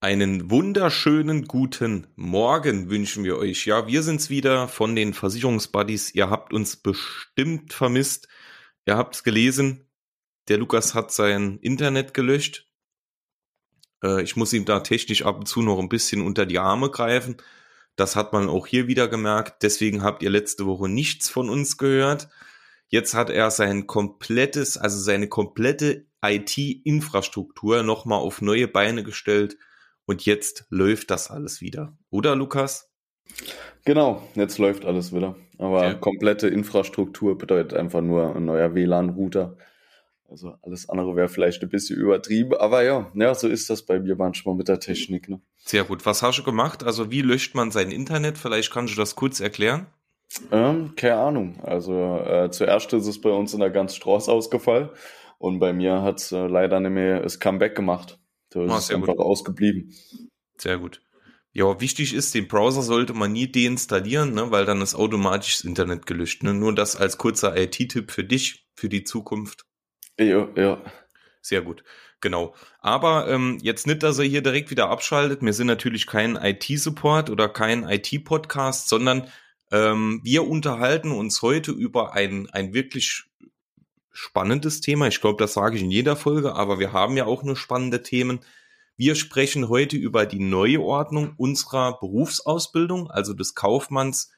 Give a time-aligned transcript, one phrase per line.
[0.00, 3.66] Einen wunderschönen guten Morgen wünschen wir euch.
[3.66, 6.14] Ja, wir sind's wieder von den Versicherungsbuddies.
[6.14, 8.28] Ihr habt uns bestimmt vermisst.
[8.86, 9.88] Ihr habt's gelesen.
[10.46, 12.70] Der Lukas hat sein Internet gelöscht.
[14.00, 16.90] Äh, ich muss ihm da technisch ab und zu noch ein bisschen unter die Arme
[16.90, 17.38] greifen.
[17.96, 19.64] Das hat man auch hier wieder gemerkt.
[19.64, 22.28] Deswegen habt ihr letzte Woche nichts von uns gehört.
[22.86, 29.58] Jetzt hat er sein komplettes, also seine komplette IT-Infrastruktur nochmal auf neue Beine gestellt
[30.08, 31.92] und jetzt läuft das alles wieder.
[32.08, 32.90] Oder, Lukas?
[33.84, 35.36] Genau, jetzt läuft alles wieder.
[35.58, 35.94] Aber ja.
[35.94, 39.58] komplette Infrastruktur bedeutet einfach nur ein neuer WLAN-Router.
[40.30, 43.98] Also alles andere wäre vielleicht ein bisschen übertrieben, aber ja, ja, so ist das bei
[44.00, 45.28] mir manchmal mit der Technik.
[45.28, 45.40] Ne?
[45.58, 46.04] Sehr gut.
[46.06, 46.84] Was hast du gemacht?
[46.84, 48.38] Also wie löscht man sein Internet?
[48.38, 49.86] Vielleicht kannst du das kurz erklären.
[50.50, 51.60] Ähm, keine Ahnung.
[51.62, 54.88] Also äh, zuerst ist es bei uns in der ganzen Straße ausgefallen
[55.38, 58.18] und bei mir hat es äh, leider nicht mehr das Comeback gemacht.
[58.50, 59.24] Da ist ah, es einfach gut.
[59.26, 59.94] ausgeblieben.
[60.56, 61.02] Sehr gut.
[61.52, 65.64] Ja, wichtig ist, den Browser sollte man nie deinstallieren, ne, weil dann ist automatisch das
[65.64, 66.42] Internet gelöscht.
[66.42, 66.54] Ne?
[66.54, 69.64] Nur das als kurzer IT-Tipp für dich, für die Zukunft.
[70.18, 70.82] Ja, ja.
[71.40, 71.82] Sehr gut.
[72.20, 72.54] Genau.
[72.80, 75.42] Aber ähm, jetzt nicht, dass er hier direkt wieder abschaltet.
[75.42, 79.28] Wir sind natürlich kein IT-Support oder kein IT-Podcast, sondern
[79.70, 83.24] ähm, wir unterhalten uns heute über ein, ein wirklich
[84.18, 85.06] spannendes Thema.
[85.06, 88.02] Ich glaube, das sage ich in jeder Folge, aber wir haben ja auch nur spannende
[88.02, 88.40] Themen.
[88.96, 94.32] Wir sprechen heute über die Neuordnung unserer Berufsausbildung, also des Kaufmanns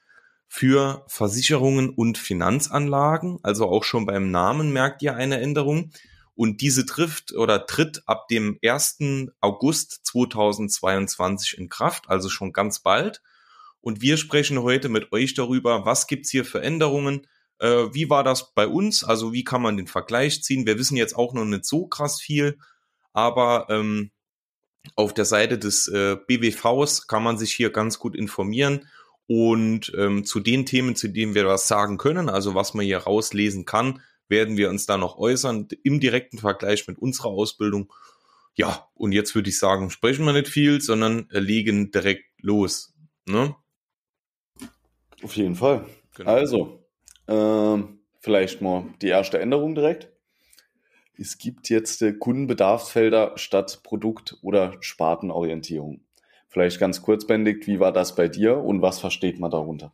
[0.49, 3.39] für Versicherungen und Finanzanlagen.
[3.43, 5.93] Also auch schon beim Namen merkt ihr eine Änderung.
[6.35, 8.99] Und diese trifft oder tritt ab dem 1.
[9.41, 13.23] August 2022 in Kraft, also schon ganz bald.
[13.81, 17.27] Und wir sprechen heute mit euch darüber, was gibt's hier für Änderungen,
[17.61, 19.05] äh, wie war das bei uns?
[19.05, 20.67] Also wie kann man den Vergleich ziehen?
[20.67, 22.59] Wir wissen jetzt auch noch nicht so krass viel,
[23.13, 24.11] aber ähm,
[24.97, 28.89] auf der Seite des äh, BWVs kann man sich hier ganz gut informieren
[29.27, 32.99] und ähm, zu den Themen, zu denen wir was sagen können, also was man hier
[32.99, 37.93] rauslesen kann, werden wir uns da noch äußern im direkten Vergleich mit unserer Ausbildung.
[38.57, 42.95] Ja, und jetzt würde ich sagen, sprechen wir nicht viel, sondern äh, legen direkt los.
[43.27, 43.55] Ne?
[45.23, 45.87] Auf jeden Fall.
[46.17, 46.31] Genau.
[46.31, 46.80] Also,
[47.29, 50.09] ähm, vielleicht mal die erste Änderung direkt.
[51.17, 56.01] Es gibt jetzt äh, Kundenbedarfsfelder statt Produkt- oder Spartenorientierung.
[56.49, 59.93] Vielleicht ganz kurzbändig, wie war das bei dir und was versteht man darunter?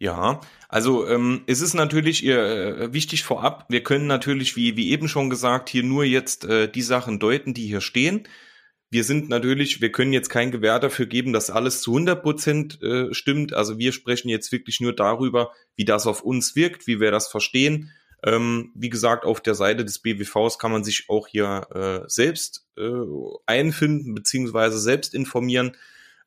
[0.00, 5.08] Ja, also ähm, es ist natürlich äh, wichtig vorab, wir können natürlich, wie, wie eben
[5.08, 8.28] schon gesagt, hier nur jetzt äh, die Sachen deuten, die hier stehen
[8.90, 12.82] wir sind natürlich, wir können jetzt kein Gewähr dafür geben, dass alles zu 100 Prozent
[12.82, 13.52] äh, stimmt.
[13.52, 17.28] Also wir sprechen jetzt wirklich nur darüber, wie das auf uns wirkt, wie wir das
[17.28, 17.90] verstehen.
[18.24, 22.66] Ähm, wie gesagt, auf der Seite des BWVs kann man sich auch hier äh, selbst
[22.76, 22.90] äh,
[23.46, 25.76] einfinden beziehungsweise selbst informieren.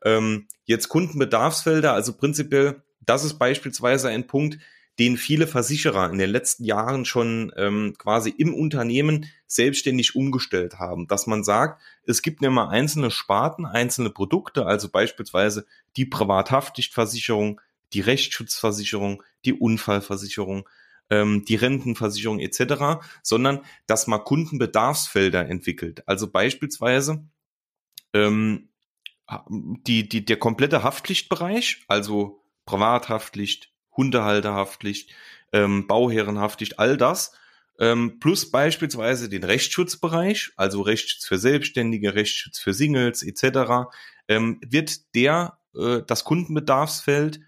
[0.03, 4.59] Ähm, jetzt Kundenbedarfsfelder, also prinzipiell, das ist beispielsweise ein Punkt,
[5.01, 11.07] den viele Versicherer in den letzten Jahren schon ähm, quasi im Unternehmen selbstständig umgestellt haben,
[11.07, 15.65] dass man sagt, es gibt immer einzelne Sparten, einzelne Produkte, also beispielsweise
[15.97, 17.59] die Privathaftpflichtversicherung,
[17.93, 20.69] die Rechtsschutzversicherung, die Unfallversicherung,
[21.09, 26.07] ähm, die Rentenversicherung etc., sondern dass man Kundenbedarfsfelder entwickelt.
[26.07, 27.25] Also beispielsweise
[28.13, 28.69] ähm,
[29.49, 35.13] die, die, der komplette Haftpflichtbereich, also Privathaftpflicht, Hundehalterhaftpflicht,
[35.51, 37.33] ähm, Bauherrenhaftpflicht, all das.
[37.79, 43.89] Ähm, plus beispielsweise den Rechtsschutzbereich, also Rechtsschutz für Selbstständige, Rechtsschutz für Singles etc.,
[44.27, 47.39] ähm, wird der, äh, das Kundenbedarfsfeld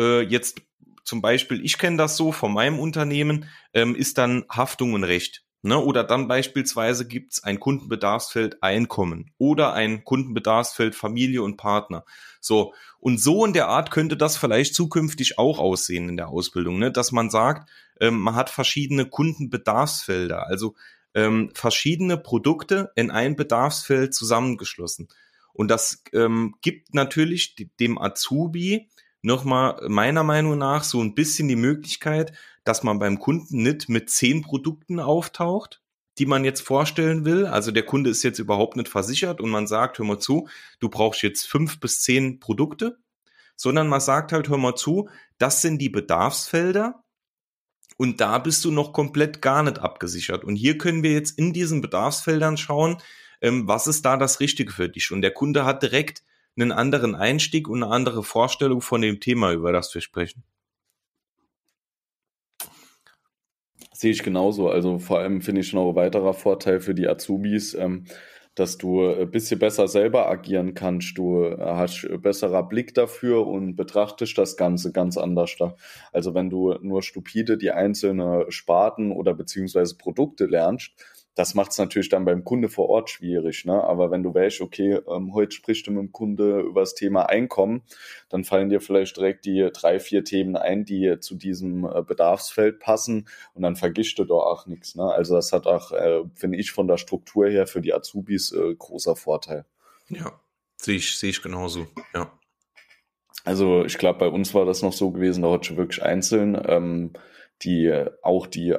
[0.00, 0.60] äh, jetzt
[1.04, 5.45] zum Beispiel, ich kenne das so von meinem Unternehmen, ähm, ist dann Haftung und Recht.
[5.66, 5.78] Ne?
[5.78, 12.04] Oder dann beispielsweise gibt es ein Kundenbedarfsfeld Einkommen oder ein Kundenbedarfsfeld Familie und Partner.
[12.40, 16.78] So, und so in der Art könnte das vielleicht zukünftig auch aussehen in der Ausbildung,
[16.78, 16.92] ne?
[16.92, 17.68] dass man sagt,
[18.00, 20.74] ähm, man hat verschiedene Kundenbedarfsfelder, also
[21.14, 25.08] ähm, verschiedene Produkte in ein Bedarfsfeld zusammengeschlossen.
[25.52, 28.88] Und das ähm, gibt natürlich dem Azubi
[29.22, 32.32] nochmal meiner Meinung nach so ein bisschen die Möglichkeit,
[32.66, 35.80] dass man beim Kunden nicht mit zehn Produkten auftaucht,
[36.18, 37.46] die man jetzt vorstellen will.
[37.46, 40.48] Also der Kunde ist jetzt überhaupt nicht versichert und man sagt, hör mal zu,
[40.80, 42.98] du brauchst jetzt fünf bis zehn Produkte,
[43.54, 45.08] sondern man sagt halt, hör mal zu,
[45.38, 47.04] das sind die Bedarfsfelder
[47.98, 50.44] und da bist du noch komplett gar nicht abgesichert.
[50.44, 52.98] Und hier können wir jetzt in diesen Bedarfsfeldern schauen,
[53.40, 55.12] ähm, was ist da das Richtige für dich.
[55.12, 56.24] Und der Kunde hat direkt
[56.56, 60.42] einen anderen Einstieg und eine andere Vorstellung von dem Thema, über das wir sprechen.
[63.96, 64.68] Sehe ich genauso.
[64.68, 68.04] Also vor allem finde ich noch ein weiterer Vorteil für die Azubis, ähm,
[68.54, 71.16] dass du ein bisschen besser selber agieren kannst.
[71.16, 75.56] Du hast besserer Blick dafür und betrachtest das Ganze ganz anders.
[75.58, 75.76] Da.
[76.12, 80.92] Also wenn du nur stupide die einzelnen Sparten oder beziehungsweise Produkte lernst,
[81.36, 83.66] das macht es natürlich dann beim Kunde vor Ort schwierig.
[83.66, 83.84] Ne?
[83.84, 87.28] Aber wenn du weißt, okay, ähm, heute sprichst du mit dem Kunde über das Thema
[87.28, 87.82] Einkommen,
[88.30, 92.80] dann fallen dir vielleicht direkt die drei, vier Themen ein, die zu diesem äh, Bedarfsfeld
[92.80, 94.94] passen und dann vergisst du da auch nichts.
[94.94, 95.04] Ne?
[95.04, 98.74] Also das hat auch, äh, finde ich, von der Struktur her für die Azubis äh,
[98.74, 99.66] großer Vorteil.
[100.08, 100.40] Ja,
[100.78, 102.32] sehe ich, sehe ich genauso, ja.
[103.44, 106.60] Also ich glaube, bei uns war das noch so gewesen, da hat schon wirklich einzeln,
[106.66, 107.12] ähm,
[107.62, 107.92] die
[108.22, 108.74] auch die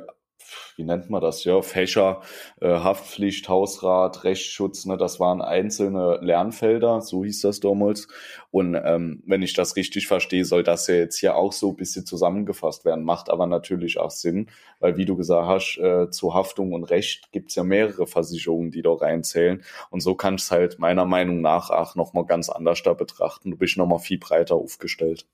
[0.77, 2.21] wie nennt man das, ja, Fächer,
[2.61, 8.07] äh, Haftpflicht, Hausrat, Rechtsschutz, ne, das waren einzelne Lernfelder, so hieß das damals.
[8.51, 11.75] Und ähm, wenn ich das richtig verstehe, soll das ja jetzt hier auch so ein
[11.75, 14.47] bisschen zusammengefasst werden, macht aber natürlich auch Sinn,
[14.79, 18.83] weil wie du gesagt hast, äh, zu Haftung und Recht gibt's ja mehrere Versicherungen, die
[18.83, 19.63] da reinzählen.
[19.89, 23.51] Und so kannst du halt meiner Meinung nach auch nochmal ganz anders da betrachten.
[23.51, 25.25] Du bist nochmal viel breiter aufgestellt.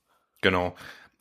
[0.42, 0.74] Genau.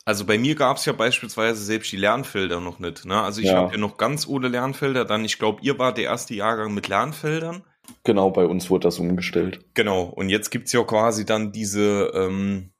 [0.05, 3.05] Also bei mir gab es ja beispielsweise selbst die Lernfelder noch nicht.
[3.05, 3.21] Ne?
[3.21, 3.55] Also ich ja.
[3.55, 5.05] habe ja noch ganz ohne Lernfelder.
[5.05, 7.63] Dann, ich glaube, ihr war der erste Jahrgang mit Lernfeldern.
[8.03, 9.65] Genau, bei uns wurde das umgestellt.
[9.73, 12.71] Genau, und jetzt gibt's ja quasi dann diese, ähm,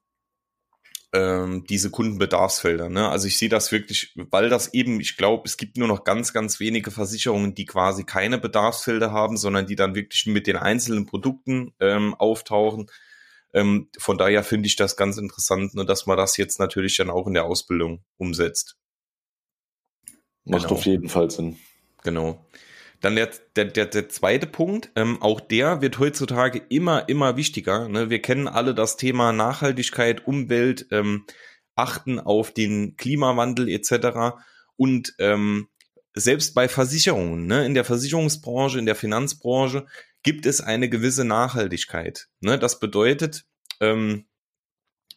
[1.13, 2.89] ähm, diese Kundenbedarfsfelder.
[2.89, 3.07] Ne?
[3.07, 6.33] Also ich sehe das wirklich, weil das eben, ich glaube, es gibt nur noch ganz,
[6.33, 11.05] ganz wenige Versicherungen, die quasi keine Bedarfsfelder haben, sondern die dann wirklich mit den einzelnen
[11.05, 12.87] Produkten ähm, auftauchen.
[13.53, 17.09] Ähm, von daher finde ich das ganz interessant, ne, dass man das jetzt natürlich dann
[17.09, 18.77] auch in der Ausbildung umsetzt.
[20.45, 20.75] Macht genau.
[20.75, 21.57] auf jeden Fall Sinn.
[22.03, 22.45] Genau.
[22.99, 27.89] Dann der, der, der, der zweite Punkt, ähm, auch der wird heutzutage immer, immer wichtiger.
[27.89, 28.09] Ne?
[28.09, 31.25] Wir kennen alle das Thema Nachhaltigkeit, Umwelt, ähm,
[31.75, 34.37] achten auf den Klimawandel etc.
[34.77, 35.67] Und ähm,
[36.13, 39.85] selbst bei Versicherungen, ne, in der Versicherungsbranche, in der Finanzbranche,
[40.23, 42.29] gibt es eine gewisse Nachhaltigkeit.
[42.39, 42.57] Ne?
[42.57, 43.45] Das bedeutet,
[43.79, 44.25] ähm,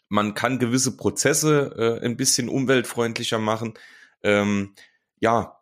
[0.09, 3.75] man kann gewisse Prozesse äh, ein bisschen umweltfreundlicher machen.
[4.23, 4.75] Ähm,
[5.19, 5.57] ja,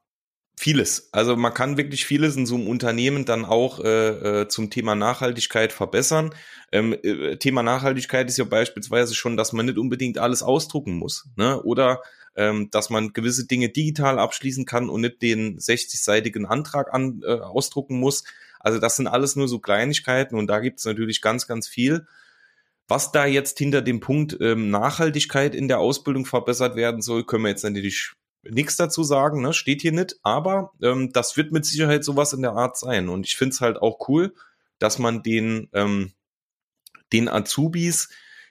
[0.56, 1.08] vieles.
[1.12, 4.94] Also man kann wirklich vieles in so einem Unternehmen dann auch äh, äh, zum Thema
[4.94, 6.34] Nachhaltigkeit verbessern.
[6.72, 11.28] Ähm, äh, Thema Nachhaltigkeit ist ja beispielsweise schon, dass man nicht unbedingt alles ausdrucken muss.
[11.36, 11.60] Ne?
[11.62, 12.02] Oder
[12.36, 17.32] ähm, dass man gewisse Dinge digital abschließen kann und nicht den 60-seitigen Antrag an, äh,
[17.32, 18.24] ausdrucken muss.
[18.64, 22.06] Also das sind alles nur so Kleinigkeiten und da gibt es natürlich ganz, ganz viel.
[22.88, 27.44] Was da jetzt hinter dem Punkt ähm, Nachhaltigkeit in der Ausbildung verbessert werden soll, können
[27.44, 28.12] wir jetzt natürlich
[28.42, 29.52] nichts dazu sagen, ne?
[29.52, 33.10] steht hier nicht, aber ähm, das wird mit Sicherheit sowas in der Art sein.
[33.10, 34.34] Und ich finde es halt auch cool,
[34.78, 36.12] dass man den, ähm,
[37.12, 38.08] den Azubis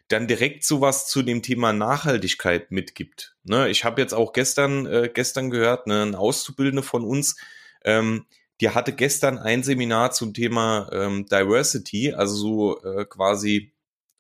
[0.10, 3.36] dann direkt sowas zu dem Thema Nachhaltigkeit mitgibt.
[3.44, 3.70] Ne?
[3.70, 7.36] Ich habe jetzt auch gestern, äh, gestern gehört, ne, ein Auszubildende von uns,
[7.84, 8.28] ähm,
[8.62, 13.74] die hatte gestern ein Seminar zum Thema ähm, Diversity, also so äh, quasi,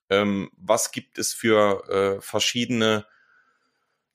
[0.09, 3.05] ähm, was gibt es für äh, verschiedene,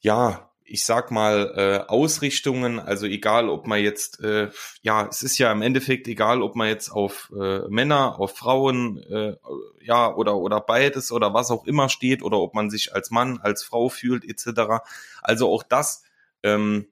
[0.00, 4.50] ja, ich sag mal, äh, Ausrichtungen, also egal, ob man jetzt, äh,
[4.82, 8.98] ja, es ist ja im Endeffekt egal, ob man jetzt auf äh, Männer, auf Frauen,
[8.98, 9.36] äh,
[9.80, 13.38] ja, oder, oder beides oder was auch immer steht, oder ob man sich als Mann,
[13.38, 14.84] als Frau fühlt, etc.
[15.22, 16.02] Also auch das
[16.42, 16.88] ähm,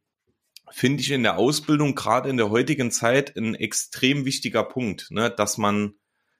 [0.70, 5.30] finde ich in der Ausbildung, gerade in der heutigen Zeit, ein extrem wichtiger Punkt, ne,
[5.30, 5.94] dass man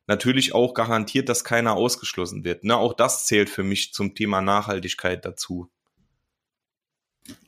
[0.06, 2.64] natürlich auch garantiert, dass keiner ausgeschlossen wird.
[2.64, 2.76] Ne?
[2.76, 5.70] Auch das zählt für mich zum Thema Nachhaltigkeit dazu.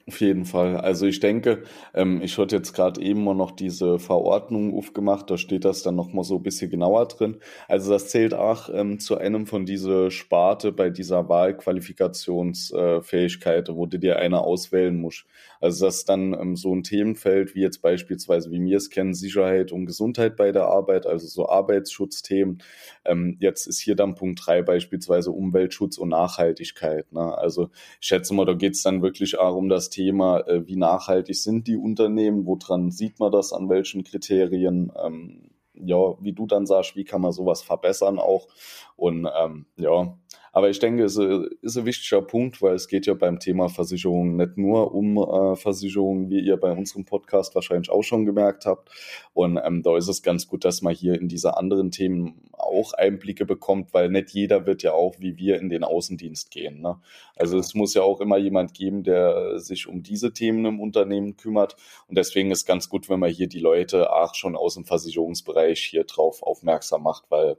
[0.09, 0.79] Auf jeden Fall.
[0.79, 5.37] Also ich denke, ähm, ich hatte jetzt gerade eben mal noch diese Verordnung aufgemacht, da
[5.37, 7.37] steht das dann nochmal so ein bisschen genauer drin.
[7.69, 13.85] Also das zählt auch ähm, zu einem von dieser Sparte bei dieser Wahlqualifikationsfähigkeit, äh, wo
[13.85, 15.27] du dir eine auswählen musst.
[15.61, 19.13] Also das ist dann ähm, so ein Themenfeld wie jetzt beispielsweise, wie wir es kennen,
[19.13, 22.63] Sicherheit und Gesundheit bei der Arbeit, also so Arbeitsschutzthemen.
[23.05, 27.13] Ähm, jetzt ist hier dann Punkt drei beispielsweise Umweltschutz und Nachhaltigkeit.
[27.13, 27.37] Ne?
[27.37, 27.69] Also
[28.01, 31.37] ich schätze mal, da geht es dann wirklich auch um das Thema, äh, wie nachhaltig
[31.37, 34.93] sind die Unternehmen, woran sieht man das, an welchen Kriterien.
[35.03, 38.49] Ähm, ja, wie du dann sagst, wie kann man sowas verbessern auch.
[38.97, 40.17] Und ähm, ja,
[40.53, 44.37] aber ich denke, es ist ein wichtiger Punkt, weil es geht ja beim Thema Versicherungen
[44.37, 48.91] nicht nur um äh, Versicherungen, wie ihr bei unserem Podcast wahrscheinlich auch schon gemerkt habt.
[49.35, 52.93] Und ähm, da ist es ganz gut, dass man hier in diese anderen Themen auch
[52.93, 56.81] Einblicke bekommt, weil nicht jeder wird ja auch wie wir in den Außendienst gehen.
[56.81, 57.01] Ne?
[57.37, 61.37] Also es muss ja auch immer jemand geben, der sich um diese Themen im Unternehmen
[61.37, 61.77] kümmert.
[62.09, 65.81] Und deswegen ist ganz gut, wenn man hier die Leute auch schon aus dem Versicherungsbereich
[65.81, 67.57] hier drauf aufmerksam macht, weil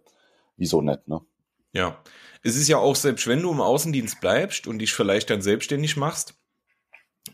[0.57, 1.21] wieso nicht, ne?
[1.73, 2.01] Ja,
[2.41, 5.97] es ist ja auch, selbst wenn du im Außendienst bleibst und dich vielleicht dann selbstständig
[5.97, 6.35] machst,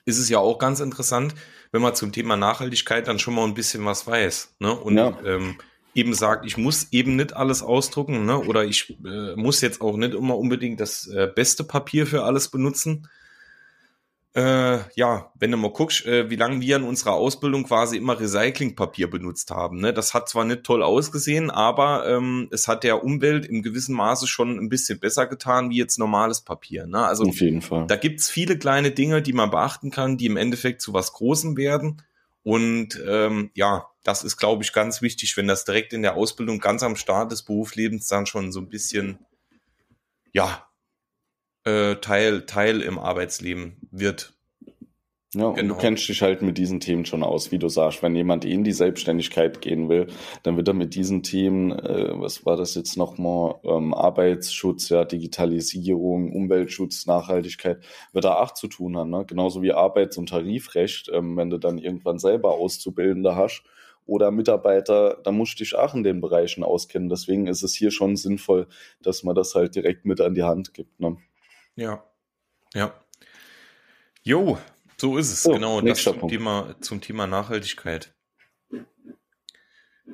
[0.06, 1.36] ist es ja auch ganz interessant,
[1.72, 4.56] wenn man zum Thema Nachhaltigkeit dann schon mal ein bisschen was weiß.
[4.60, 4.74] Ne?
[4.74, 5.18] Und ja.
[5.26, 5.58] ähm,
[5.94, 8.40] eben sagt, ich muss eben nicht alles ausdrucken, ne?
[8.40, 12.50] oder ich äh, muss jetzt auch nicht immer unbedingt das äh, beste Papier für alles
[12.50, 13.08] benutzen.
[14.36, 18.20] Äh, ja, wenn du mal guckst, äh, wie lange wir in unserer Ausbildung quasi immer
[18.20, 19.80] Recyclingpapier benutzt haben.
[19.80, 19.94] Ne?
[19.94, 24.28] Das hat zwar nicht toll ausgesehen, aber ähm, es hat der Umwelt im gewissen Maße
[24.28, 26.86] schon ein bisschen besser getan wie jetzt normales Papier.
[26.86, 27.06] Ne?
[27.06, 27.88] Also Auf jeden Fall.
[27.88, 31.56] Da gibt's viele kleine Dinge, die man beachten kann, die im Endeffekt zu was Großem
[31.56, 32.02] werden.
[32.44, 36.60] Und ähm, ja, das ist, glaube ich, ganz wichtig, wenn das direkt in der Ausbildung
[36.60, 39.18] ganz am Start des Berufslebens dann schon so ein bisschen,
[40.34, 40.65] ja,
[41.66, 44.36] äh, Teil, Teil im Arbeitsleben wird.
[45.36, 45.74] Ja, und genau.
[45.74, 48.02] du kennst dich halt mit diesen Themen schon aus, wie du sagst.
[48.02, 50.08] Wenn jemand in die Selbstständigkeit gehen will,
[50.44, 55.04] dann wird er mit diesen Themen, äh, was war das jetzt nochmal, ähm, Arbeitsschutz, ja,
[55.04, 59.10] Digitalisierung, Umweltschutz, Nachhaltigkeit, wird er auch zu tun haben.
[59.10, 59.26] Ne?
[59.28, 63.64] Genauso wie Arbeits- und Tarifrecht, ähm, wenn du dann irgendwann selber Auszubildende hast
[64.06, 67.10] oder Mitarbeiter, da musst du dich auch in den Bereichen auskennen.
[67.10, 68.68] Deswegen ist es hier schon sinnvoll,
[69.02, 70.98] dass man das halt direkt mit an die Hand gibt.
[71.00, 71.18] Ne?
[71.76, 72.04] Ja,
[72.74, 72.94] ja.
[74.24, 74.58] Jo,
[74.98, 75.82] so ist es, so, genau.
[75.82, 78.14] Das zum Thema, zum Thema Nachhaltigkeit.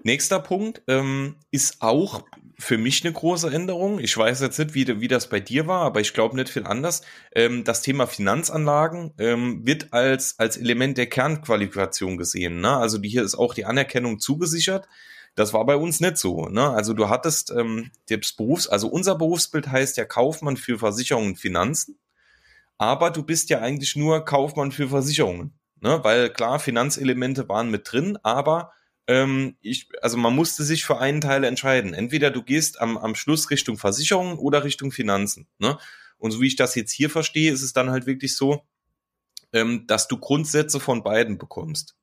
[0.03, 2.23] Nächster Punkt ähm, ist auch
[2.57, 3.99] für mich eine große Änderung.
[3.99, 6.65] Ich weiß jetzt nicht, wie, wie das bei dir war, aber ich glaube nicht viel
[6.65, 7.01] anders.
[7.35, 12.61] Ähm, das Thema Finanzanlagen ähm, wird als, als Element der Kernqualifikation gesehen.
[12.61, 12.75] Ne?
[12.75, 14.87] Also die, hier ist auch die Anerkennung zugesichert.
[15.35, 16.47] Das war bei uns nicht so.
[16.47, 16.69] Ne?
[16.69, 21.39] Also du hattest ähm, das Berufs, also unser Berufsbild heißt ja Kaufmann für Versicherungen und
[21.39, 21.97] Finanzen
[22.81, 25.53] aber du bist ja eigentlich nur Kaufmann für Versicherungen.
[25.81, 25.99] Ne?
[26.03, 28.71] Weil klar, Finanzelemente waren mit drin, aber
[29.05, 31.93] ähm, ich, also man musste sich für einen Teil entscheiden.
[31.93, 35.47] Entweder du gehst am, am Schluss Richtung Versicherungen oder Richtung Finanzen.
[35.59, 35.77] Ne?
[36.17, 38.65] Und so wie ich das jetzt hier verstehe, ist es dann halt wirklich so,
[39.53, 41.95] ähm, dass du Grundsätze von beiden bekommst.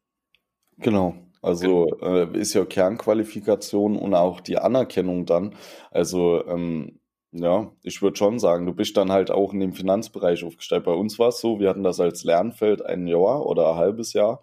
[0.76, 1.27] Genau.
[1.42, 5.54] Also äh, ist ja Kernqualifikation und auch die Anerkennung dann.
[5.90, 10.44] Also ähm, ja, ich würde schon sagen, du bist dann halt auch in dem Finanzbereich
[10.44, 10.84] aufgestellt.
[10.84, 14.14] Bei uns war es so, wir hatten das als Lernfeld ein Jahr oder ein halbes
[14.14, 14.42] Jahr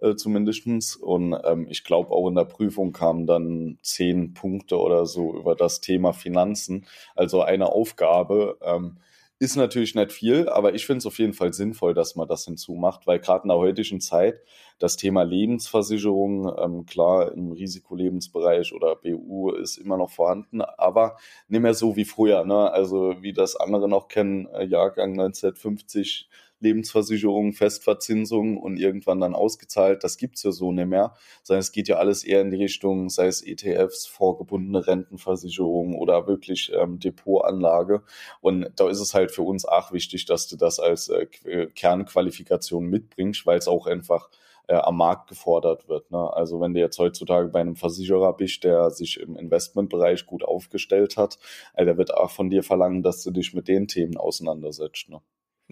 [0.00, 5.06] äh, zumindestens Und ähm, ich glaube, auch in der Prüfung kamen dann zehn Punkte oder
[5.06, 6.86] so über das Thema Finanzen.
[7.14, 8.58] Also eine Aufgabe.
[8.62, 8.98] Ähm,
[9.40, 12.44] ist natürlich nicht viel, aber ich finde es auf jeden Fall sinnvoll, dass man das
[12.44, 14.42] hinzumacht, weil gerade in der heutigen Zeit
[14.78, 21.16] das Thema Lebensversicherung, ähm, klar, im Risikolebensbereich oder BU ist immer noch vorhanden, aber
[21.48, 22.44] nicht mehr so wie früher.
[22.44, 22.70] Ne?
[22.70, 26.28] Also wie das andere noch kennen, äh, Jahrgang 1950,
[26.60, 30.04] Lebensversicherung, Festverzinsung und irgendwann dann ausgezahlt.
[30.04, 33.08] Das gibt's ja so nicht mehr, sondern es geht ja alles eher in die Richtung,
[33.10, 38.02] sei es ETFs, vorgebundene Rentenversicherung oder wirklich ähm, Depotanlage.
[38.40, 41.26] Und da ist es halt für uns auch wichtig, dass du das als äh,
[41.74, 44.28] Kernqualifikation mitbringst, weil es auch einfach
[44.70, 46.10] äh, am Markt gefordert wird.
[46.12, 46.32] Ne?
[46.32, 51.16] Also wenn du jetzt heutzutage bei einem Versicherer bist, der sich im Investmentbereich gut aufgestellt
[51.16, 51.38] hat,
[51.74, 55.08] äh, der wird auch von dir verlangen, dass du dich mit den Themen auseinandersetzt.
[55.08, 55.20] Ne?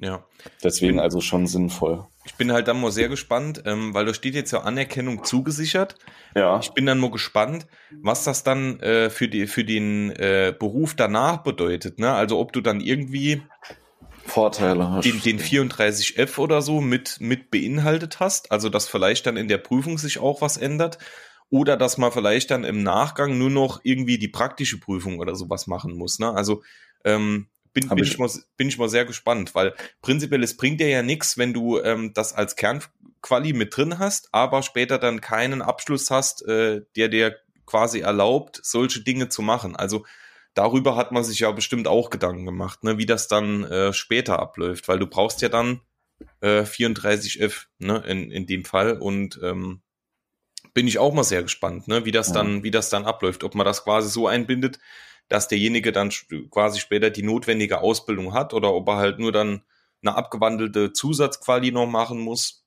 [0.00, 0.24] Ja.
[0.62, 2.06] Deswegen also schon sinnvoll.
[2.24, 5.96] Ich bin halt dann mal sehr gespannt, ähm, weil da steht jetzt ja Anerkennung zugesichert.
[6.34, 6.60] Ja.
[6.60, 7.66] Ich bin dann mal gespannt,
[8.02, 11.98] was das dann äh, für, die, für den äh, Beruf danach bedeutet.
[11.98, 12.12] Ne?
[12.12, 13.42] Also ob du dann irgendwie
[14.24, 15.04] Vorteile hast.
[15.04, 18.52] Den, den 34F oder so mit, mit beinhaltet hast.
[18.52, 20.98] Also dass vielleicht dann in der Prüfung sich auch was ändert.
[21.50, 25.66] Oder dass man vielleicht dann im Nachgang nur noch irgendwie die praktische Prüfung oder sowas
[25.66, 26.18] machen muss.
[26.18, 26.30] Ne?
[26.30, 26.62] Also
[27.04, 30.80] ähm, bin, bin, ich, ich mal, bin ich mal sehr gespannt, weil prinzipiell es bringt
[30.80, 35.20] dir ja nichts, wenn du ähm, das als Kernquali mit drin hast, aber später dann
[35.20, 39.76] keinen Abschluss hast, äh, der dir quasi erlaubt, solche Dinge zu machen.
[39.76, 40.04] Also
[40.54, 44.38] darüber hat man sich ja bestimmt auch Gedanken gemacht, ne, wie das dann äh, später
[44.38, 45.80] abläuft, weil du brauchst ja dann
[46.40, 49.82] äh, 34F ne, in, in dem Fall und ähm,
[50.74, 52.34] bin ich auch mal sehr gespannt, ne, wie das ja.
[52.34, 54.78] dann, wie das dann abläuft, ob man das quasi so einbindet,
[55.28, 56.10] dass derjenige dann
[56.50, 59.62] quasi später die notwendige Ausbildung hat oder ob er halt nur dann
[60.02, 62.64] eine abgewandelte Zusatzquali noch machen muss.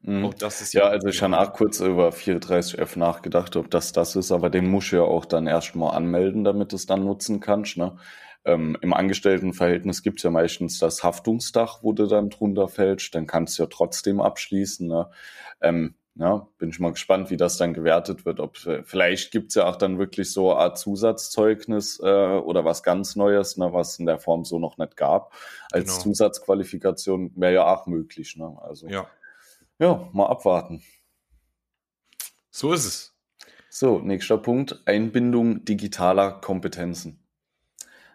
[0.00, 0.24] Mhm.
[0.24, 4.16] Auch das ist ja, also ich habe auch kurz über 34F nachgedacht, ob das das
[4.16, 7.40] ist, aber den musst du ja auch dann erstmal anmelden, damit du es dann nutzen
[7.40, 7.76] kannst.
[7.76, 7.96] Ne?
[8.44, 13.26] Ähm, Im Angestelltenverhältnis gibt es ja meistens das Haftungsdach, wo du dann drunter fällst, dann
[13.26, 14.86] kannst du ja trotzdem abschließen.
[14.86, 15.10] Ne?
[15.60, 18.40] Ähm, ja, bin ich mal gespannt, wie das dann gewertet wird.
[18.40, 23.16] Ob vielleicht gibt's ja auch dann wirklich so eine Art Zusatzzeugnis äh, oder was ganz
[23.16, 25.34] Neues, ne, was in der Form so noch nicht gab.
[25.70, 26.02] Als genau.
[26.02, 28.36] Zusatzqualifikation wäre ja auch möglich.
[28.36, 28.56] Ne?
[28.62, 29.06] Also ja.
[29.78, 30.82] ja, mal abwarten.
[32.50, 33.14] So ist es.
[33.68, 37.22] So, nächster Punkt: Einbindung digitaler Kompetenzen.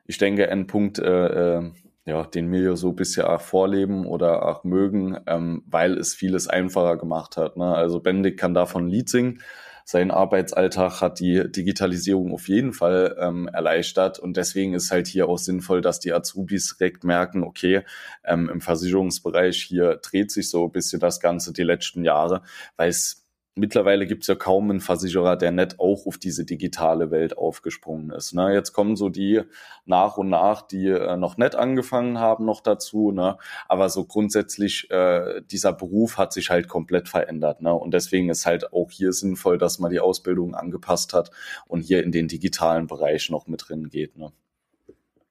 [0.07, 1.71] Ich denke, ein Punkt, äh, äh,
[2.05, 6.97] ja, den wir so bisher auch vorleben oder auch mögen, ähm, weil es vieles einfacher
[6.97, 7.57] gemacht hat.
[7.57, 7.75] Ne?
[7.75, 9.41] Also Bendig kann davon Lied singen.
[9.85, 14.19] sein Arbeitsalltag hat die Digitalisierung auf jeden Fall ähm, erleichtert.
[14.19, 17.83] Und deswegen ist halt hier auch sinnvoll, dass die Azubis direkt merken, okay,
[18.23, 22.41] ähm, im Versicherungsbereich hier dreht sich so ein bisschen das Ganze die letzten Jahre,
[22.77, 23.20] weil es
[23.61, 28.09] mittlerweile gibt es ja kaum einen Versicherer, der nicht auch auf diese digitale Welt aufgesprungen
[28.09, 28.33] ist.
[28.33, 28.53] Ne?
[28.53, 29.41] Jetzt kommen so die
[29.85, 33.11] nach und nach, die äh, noch nicht angefangen haben, noch dazu.
[33.11, 33.37] Ne?
[33.67, 37.61] Aber so grundsätzlich, äh, dieser Beruf hat sich halt komplett verändert.
[37.61, 37.73] Ne?
[37.73, 41.29] Und deswegen ist halt auch hier sinnvoll, dass man die Ausbildung angepasst hat
[41.67, 44.17] und hier in den digitalen Bereich noch mit drin geht.
[44.17, 44.31] Ne?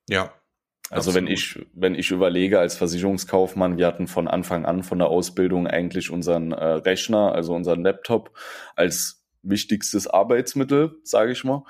[0.09, 0.33] Ja,
[0.91, 5.07] also wenn ich, wenn ich überlege als Versicherungskaufmann, wir hatten von Anfang an von der
[5.07, 8.37] Ausbildung eigentlich unseren äh, Rechner, also unseren Laptop
[8.75, 11.65] als wichtigstes Arbeitsmittel, sage ich mal.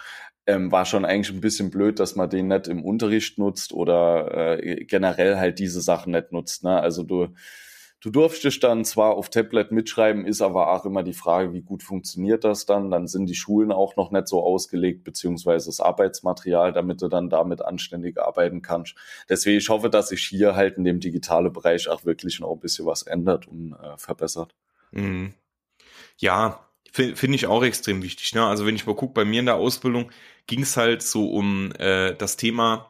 [0.47, 4.59] Ähm, war schon eigentlich ein bisschen blöd, dass man den nicht im Unterricht nutzt oder
[4.59, 6.65] äh, generell halt diese Sachen nicht nutzt.
[6.65, 6.81] Ne?
[6.81, 7.29] Also du
[8.03, 11.83] Du durftest dann zwar auf Tablet mitschreiben, ist aber auch immer die Frage, wie gut
[11.83, 12.91] funktioniert das dann?
[12.91, 17.29] Dann sind die Schulen auch noch nicht so ausgelegt, beziehungsweise das Arbeitsmaterial, damit du dann
[17.29, 18.95] damit anständig arbeiten kannst.
[19.29, 22.61] Deswegen, ich hoffe, dass sich hier halt in dem digitalen Bereich auch wirklich noch ein
[22.61, 24.55] bisschen was ändert und äh, verbessert.
[24.93, 25.35] Mhm.
[26.17, 28.35] Ja, finde find ich auch extrem wichtig.
[28.35, 28.45] Ne?
[28.45, 30.11] Also wenn ich mal gucke, bei mir in der Ausbildung
[30.47, 32.90] ging es halt so um äh, das Thema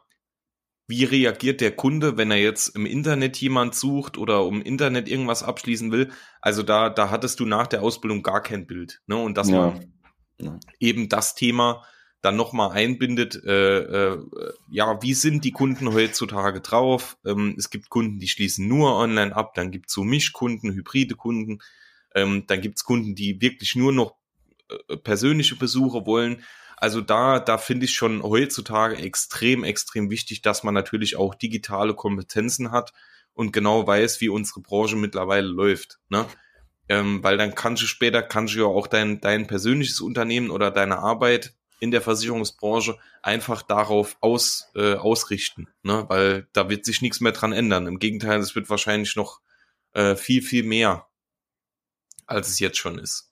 [0.91, 5.43] wie reagiert der Kunde, wenn er jetzt im Internet jemand sucht oder um Internet irgendwas
[5.43, 6.11] abschließen will.
[6.43, 9.01] Also da, da hattest du nach der Ausbildung gar kein Bild.
[9.07, 9.17] Ne?
[9.17, 9.69] Und dass ja.
[9.69, 9.93] man
[10.39, 10.61] ja.
[10.79, 11.85] eben das Thema
[12.23, 14.19] dann nochmal einbindet, äh, äh,
[14.71, 17.17] ja, wie sind die Kunden heutzutage drauf?
[17.25, 21.15] Ähm, es gibt Kunden, die schließen nur online ab, dann gibt es so Mischkunden, hybride
[21.15, 21.61] Kunden,
[22.15, 24.17] ähm, dann gibt es Kunden, die wirklich nur noch
[24.89, 26.43] äh, persönliche Besuche wollen.
[26.81, 31.95] Also da, da finde ich schon heutzutage extrem, extrem wichtig, dass man natürlich auch digitale
[31.95, 32.95] Kompetenzen hat
[33.35, 35.99] und genau weiß, wie unsere Branche mittlerweile läuft.
[36.09, 36.25] Ne?
[36.89, 40.71] Ähm, weil dann kannst du später, kannst du ja auch dein, dein persönliches Unternehmen oder
[40.71, 46.07] deine Arbeit in der Versicherungsbranche einfach darauf aus, äh, ausrichten, ne?
[46.09, 47.87] weil da wird sich nichts mehr dran ändern.
[47.89, 49.43] Im Gegenteil, es wird wahrscheinlich noch
[49.93, 51.07] äh, viel, viel mehr,
[52.27, 53.30] als es jetzt schon ist.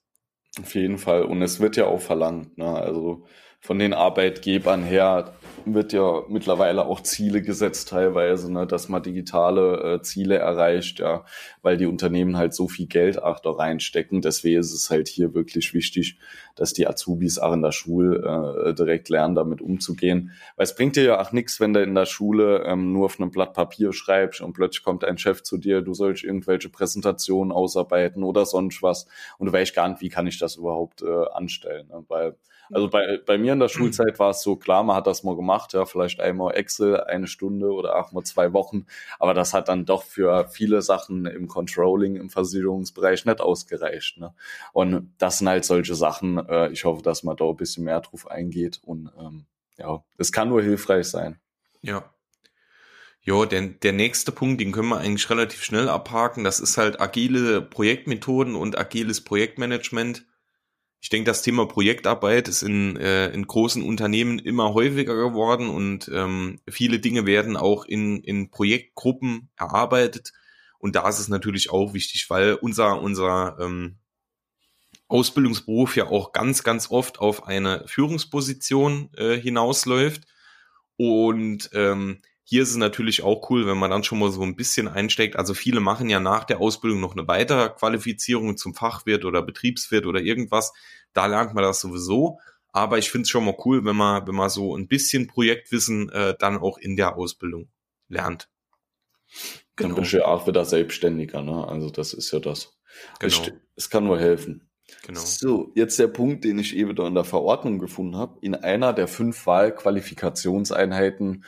[0.57, 1.23] Auf jeden Fall.
[1.23, 2.57] Und es wird ja auch verlangt.
[2.57, 2.65] Ne?
[2.65, 3.25] Also
[3.61, 5.33] von den Arbeitgebern her
[5.65, 11.25] wird ja mittlerweile auch Ziele gesetzt teilweise, ne, dass man digitale äh, Ziele erreicht, ja,
[11.61, 14.21] weil die Unternehmen halt so viel Geld auch da reinstecken.
[14.21, 16.17] Deswegen ist es halt hier wirklich wichtig,
[16.59, 20.31] dass die Azubis auch in der Schule äh, direkt lernen, damit umzugehen.
[20.57, 23.19] Weil es bringt dir ja auch nichts, wenn du in der Schule ähm, nur auf
[23.19, 27.53] einem Blatt Papier schreibst und plötzlich kommt ein Chef zu dir, du sollst irgendwelche Präsentationen
[27.53, 31.25] ausarbeiten oder sonst was und du weißt gar nicht, wie kann ich das überhaupt äh,
[31.31, 31.87] anstellen.
[31.87, 32.03] Ne?
[32.09, 32.35] Weil
[32.71, 35.35] also bei, bei mir in der Schulzeit war es so, klar, man hat das mal
[35.35, 38.85] gemacht, ja, vielleicht einmal Excel eine Stunde oder auch mal zwei Wochen,
[39.17, 44.19] aber das hat dann doch für viele Sachen im Controlling, im Versicherungsbereich nicht ausgereicht.
[44.19, 44.33] Ne?
[44.71, 48.01] Und das sind halt solche Sachen, äh, ich hoffe, dass man da ein bisschen mehr
[48.01, 49.45] drauf eingeht und ähm,
[49.77, 51.39] ja, es kann nur hilfreich sein.
[51.81, 52.13] Ja.
[53.21, 56.43] Ja, der, der nächste Punkt, den können wir eigentlich relativ schnell abhaken.
[56.43, 60.25] Das ist halt agile Projektmethoden und agiles Projektmanagement
[61.01, 66.11] ich denke, das Thema Projektarbeit ist in, äh, in großen Unternehmen immer häufiger geworden und
[66.13, 70.33] ähm, viele Dinge werden auch in, in Projektgruppen erarbeitet.
[70.77, 73.98] Und da ist es natürlich auch wichtig, weil unser, unser ähm,
[75.09, 80.23] Ausbildungsberuf ja auch ganz, ganz oft auf eine Führungsposition äh, hinausläuft.
[80.95, 84.55] Und ähm, hier ist es natürlich auch cool, wenn man dann schon mal so ein
[84.55, 85.35] bisschen einsteckt.
[85.35, 90.05] Also viele machen ja nach der Ausbildung noch eine weitere Qualifizierung zum Fachwirt oder Betriebswirt
[90.05, 90.73] oder irgendwas.
[91.13, 92.39] Da lernt man das sowieso.
[92.71, 96.09] Aber ich finde es schon mal cool, wenn man, wenn man so ein bisschen Projektwissen
[96.09, 97.69] äh, dann auch in der Ausbildung
[98.07, 98.47] lernt.
[99.75, 99.95] Genau.
[99.95, 101.67] Dann bist du ja auch wieder selbstständiger, ne?
[101.67, 102.77] Also das ist ja das.
[103.19, 103.43] Genau.
[103.43, 104.68] Es, es kann nur helfen.
[105.05, 105.19] Genau.
[105.19, 108.37] So, jetzt der Punkt, den ich eben da in der Verordnung gefunden habe.
[108.41, 111.43] In einer der fünf Wahlqualifikationseinheiten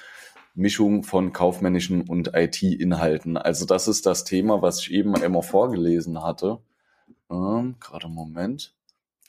[0.54, 3.38] Mischung von kaufmännischen und IT-Inhalten.
[3.38, 6.60] Also das ist das Thema, was ich eben einmal vorgelesen hatte.
[7.30, 8.76] Ähm, Gerade Moment.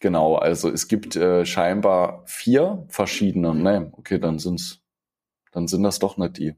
[0.00, 3.54] Genau, also es gibt äh, scheinbar vier verschiedene.
[3.54, 4.80] Ne, okay, dann sind's,
[5.52, 6.54] dann sind das doch nicht die.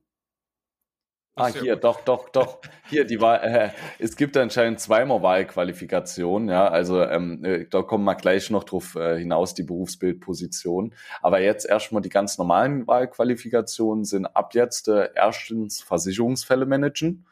[1.36, 2.60] Ah, hier, doch, doch, doch.
[2.88, 8.04] Hier, die Wahl, äh, es gibt anscheinend zweimal Wahlqualifikationen, ja, also ähm, äh, da kommen
[8.04, 10.94] wir gleich noch drauf äh, hinaus, die Berufsbildposition.
[11.22, 17.26] Aber jetzt erstmal die ganz normalen Wahlqualifikationen sind ab jetzt äh, erstens Versicherungsfälle managen,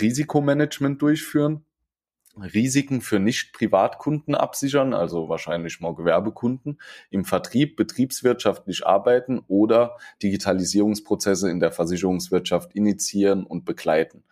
[0.00, 1.64] Risikomanagement durchführen,
[2.42, 11.60] Risiken für Nicht-Privatkunden absichern, also wahrscheinlich mal Gewerbekunden, im Vertrieb betriebswirtschaftlich arbeiten oder Digitalisierungsprozesse in
[11.60, 14.24] der Versicherungswirtschaft initiieren und begleiten.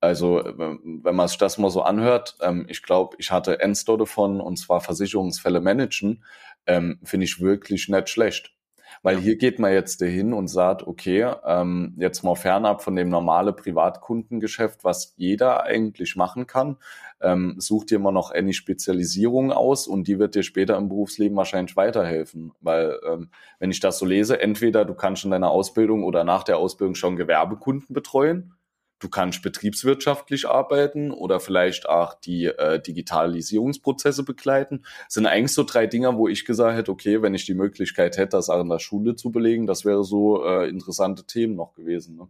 [0.00, 4.40] Also wenn man sich das mal so anhört, ähm, ich glaube, ich hatte Endstore davon
[4.40, 6.22] und zwar Versicherungsfälle managen,
[6.66, 8.55] ähm, finde ich wirklich nicht schlecht.
[9.02, 13.08] Weil hier geht man jetzt dahin und sagt, okay, ähm, jetzt mal fernab von dem
[13.08, 16.76] normale Privatkundengeschäft, was jeder eigentlich machen kann,
[17.20, 21.36] ähm, such dir mal noch eine Spezialisierung aus und die wird dir später im Berufsleben
[21.36, 22.52] wahrscheinlich weiterhelfen.
[22.60, 26.44] Weil ähm, wenn ich das so lese, entweder du kannst in deiner Ausbildung oder nach
[26.44, 28.52] der Ausbildung schon Gewerbekunden betreuen
[28.98, 34.82] Du kannst betriebswirtschaftlich arbeiten oder vielleicht auch die äh, Digitalisierungsprozesse begleiten.
[35.04, 38.16] Das sind eigentlich so drei Dinger, wo ich gesagt hätte, okay, wenn ich die Möglichkeit
[38.16, 41.74] hätte, das auch in der Schule zu belegen, das wäre so äh, interessante Themen noch
[41.74, 42.16] gewesen.
[42.16, 42.28] Ne?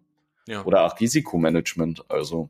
[0.48, 0.64] Ja.
[0.64, 2.04] Oder auch Risikomanagement.
[2.08, 2.48] Also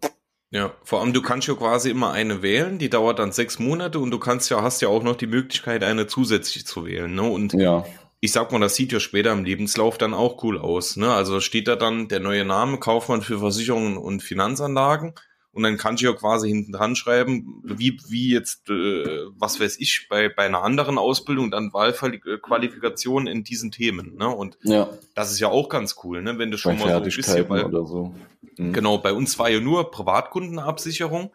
[0.50, 3.98] ja, vor allem du kannst ja quasi immer eine wählen, die dauert dann sechs Monate
[3.98, 7.14] und du kannst ja, hast ja auch noch die Möglichkeit, eine zusätzlich zu wählen.
[7.14, 7.22] Ne?
[7.22, 7.84] Und ja
[8.20, 10.96] ich sag mal, das sieht ja später im Lebenslauf dann auch cool aus.
[10.96, 11.12] Ne?
[11.12, 15.14] Also steht da dann der neue Name Kaufmann für Versicherungen und Finanzanlagen
[15.56, 19.80] und dann kann ich ja quasi hinten dran schreiben, wie, wie jetzt, äh, was weiß
[19.80, 24.16] ich, bei, bei einer anderen Ausbildung dann Wahlqualifikation in diesen Themen.
[24.16, 24.28] Ne?
[24.28, 24.90] Und ja.
[25.14, 26.36] das ist ja auch ganz cool, ne?
[26.36, 28.14] wenn du schon mal so ein bisschen, oder so.
[28.58, 28.74] Mhm.
[28.74, 31.32] Genau, bei uns war ja nur Privatkundenabsicherung.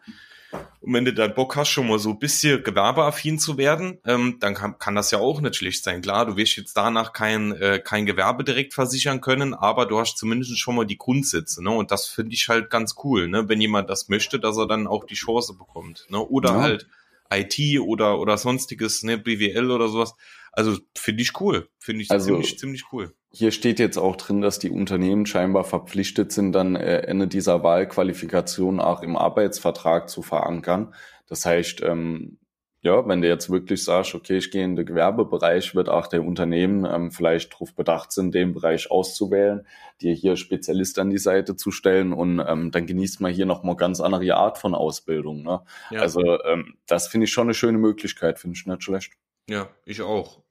[0.80, 4.38] Und wenn du dann Bock hast, schon mal so ein bisschen gewerbeaffin zu werden, ähm,
[4.40, 6.02] dann kann, kann das ja auch nicht schlecht sein.
[6.02, 10.18] Klar, du wirst jetzt danach kein, äh, kein Gewerbe direkt versichern können, aber du hast
[10.18, 11.62] zumindest schon mal die Grundsätze.
[11.62, 11.70] Ne?
[11.70, 13.48] Und das finde ich halt ganz cool, ne?
[13.48, 16.06] wenn jemand das möchte, dass er dann auch die Chance bekommt.
[16.10, 16.18] Ne?
[16.18, 16.60] Oder ja.
[16.60, 16.88] halt
[17.32, 20.14] IT oder, oder sonstiges, ne, BWL oder sowas.
[20.52, 21.68] Also finde ich cool.
[21.78, 23.14] Finde ich also, ziemlich, ziemlich cool.
[23.34, 27.62] Hier steht jetzt auch drin, dass die Unternehmen scheinbar verpflichtet sind, dann äh, Ende dieser
[27.62, 30.94] Wahlqualifikation auch im Arbeitsvertrag zu verankern.
[31.28, 32.38] Das heißt, ähm,
[32.82, 36.24] ja, wenn du jetzt wirklich sagst, okay, ich gehe in den Gewerbebereich, wird auch der
[36.24, 39.66] Unternehmen ähm, vielleicht darauf bedacht sind, den Bereich auszuwählen,
[40.00, 43.76] dir hier Spezialist an die Seite zu stellen und ähm, dann genießt man hier nochmal
[43.76, 45.42] ganz andere Art von Ausbildung.
[45.42, 45.62] Ne?
[45.90, 46.00] Ja.
[46.00, 49.12] Also ähm, das finde ich schon eine schöne Möglichkeit, finde ich nicht schlecht.
[49.48, 50.42] Ja, ich auch.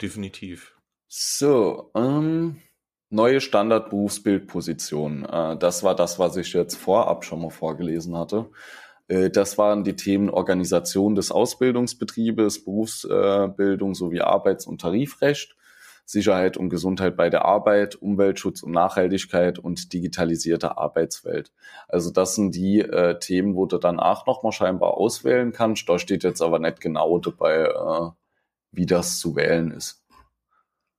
[0.00, 0.74] Definitiv.
[1.08, 2.60] So, ähm,
[3.10, 5.24] neue Standardberufsbildposition.
[5.24, 8.50] Äh, das war das, was ich jetzt vorab schon mal vorgelesen hatte.
[9.08, 15.56] Äh, das waren die Themen Organisation des Ausbildungsbetriebes, Berufsbildung äh, sowie Arbeits- und Tarifrecht,
[16.06, 21.50] Sicherheit und Gesundheit bei der Arbeit, Umweltschutz und Nachhaltigkeit und digitalisierte Arbeitswelt.
[21.88, 25.88] Also das sind die äh, Themen, wo du dann auch nochmal scheinbar auswählen kannst.
[25.88, 28.10] Da steht jetzt aber nicht genau dabei, äh,
[28.72, 30.03] wie das zu wählen ist.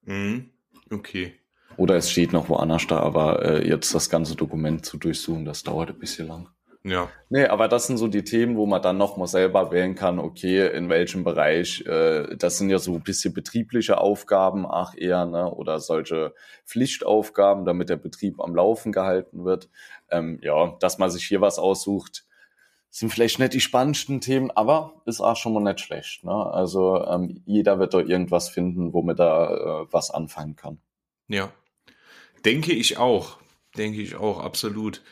[0.05, 0.49] Mhm.
[0.91, 1.33] Okay.
[1.77, 5.63] Oder es steht noch woanders da, aber äh, jetzt das ganze Dokument zu durchsuchen, das
[5.63, 6.49] dauert ein bisschen lang.
[6.83, 7.09] Ja.
[7.29, 10.19] Nee, aber das sind so die Themen, wo man dann noch mal selber wählen kann,
[10.19, 15.25] okay, in welchem Bereich, äh, das sind ja so ein bisschen betriebliche Aufgaben, ach eher,
[15.25, 16.35] ne, oder solche
[16.67, 19.67] Pflichtaufgaben, damit der Betrieb am Laufen gehalten wird.
[20.11, 22.23] Ähm, ja, dass man sich hier was aussucht,
[22.95, 26.23] sind vielleicht nicht die spannendsten Themen, aber ist auch schon mal nicht schlecht.
[26.23, 26.31] Ne?
[26.31, 29.51] Also ähm, jeder wird da irgendwas finden, womit er
[29.89, 30.77] äh, was anfangen kann.
[31.27, 31.51] Ja,
[32.45, 33.37] denke ich auch.
[33.75, 35.03] Denke ich auch, absolut.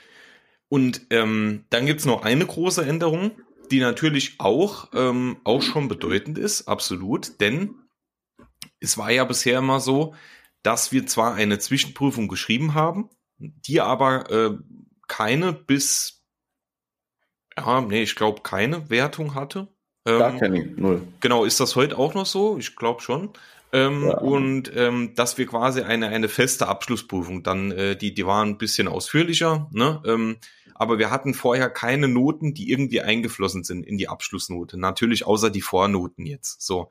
[0.69, 3.31] Und ähm, dann gibt's noch eine große Änderung,
[3.69, 7.75] die natürlich auch, ähm, auch schon bedeutend ist, absolut, denn
[8.79, 10.15] es war ja bisher immer so,
[10.61, 14.57] dass wir zwar eine Zwischenprüfung geschrieben haben, die aber äh,
[15.09, 16.22] keine bis
[17.57, 19.67] ja, nee, ich glaube keine Wertung hatte.
[20.05, 21.01] Ähm, Gar keine, null.
[21.21, 22.57] Genau, ist das heute auch noch so?
[22.57, 23.29] Ich glaube schon.
[23.71, 24.17] Ähm, ja.
[24.17, 28.57] Und ähm, dass wir quasi eine, eine feste Abschlussprüfung, dann, äh, die, die waren ein
[28.57, 30.01] bisschen ausführlicher, ne?
[30.05, 30.37] Ähm,
[30.75, 34.79] aber wir hatten vorher keine Noten, die irgendwie eingeflossen sind in die Abschlussnote.
[34.79, 36.61] Natürlich außer die Vornoten jetzt.
[36.61, 36.89] So.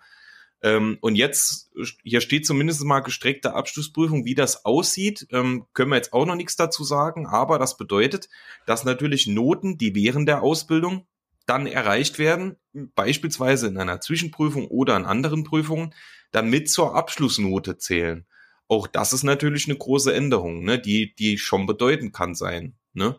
[0.63, 1.73] Ähm, und jetzt,
[2.03, 6.37] hier steht zumindest mal gestreckte Abschlussprüfung, wie das aussieht, ähm, können wir jetzt auch noch
[6.37, 8.29] nichts dazu sagen, aber das bedeutet,
[8.65, 11.07] dass natürlich Noten, die während der Ausbildung
[11.47, 15.95] dann erreicht werden, beispielsweise in einer Zwischenprüfung oder in anderen Prüfungen,
[16.31, 18.27] dann mit zur Abschlussnote zählen.
[18.69, 23.19] Auch das ist natürlich eine große Änderung, ne, die, die schon bedeuten kann sein, ne?